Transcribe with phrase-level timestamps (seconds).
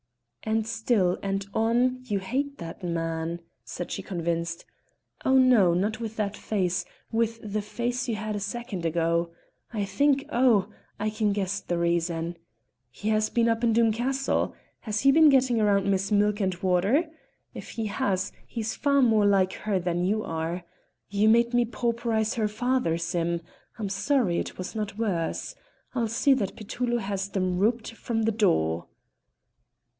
[0.41, 4.65] "And still and on you hate that man," said she convinced.
[5.23, 5.75] "Oh no!
[5.75, 9.29] not with that face, with the face you had a second ago.
[9.71, 10.69] I think oh!
[10.99, 12.37] I can guess the reason;
[12.89, 16.55] he has been up in Doom Castle; has he been getting round Miss Milk and
[16.55, 17.07] Water?
[17.53, 20.63] If he has, he's far more like her than you are.
[21.09, 23.41] You made me pauperise her father, Sim;
[23.77, 25.53] I'm sorry it was not worse.
[25.93, 28.87] I'll see that Petullo has them rouped from the door."